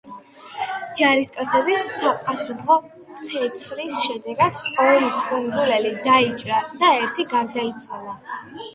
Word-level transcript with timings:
ჯარისკაცების 1.01 1.83
საპასუხო 2.03 2.79
ცეცხლის 3.27 4.01
შედეგად 4.07 4.59
ორი 4.89 5.15
კუნძულელი 5.29 5.95
დაიჭრა 6.11 6.67
და 6.85 6.95
ერთი 7.01 7.31
გარდაიცვალა. 7.39 8.23